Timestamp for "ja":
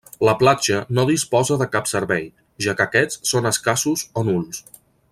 2.67-2.75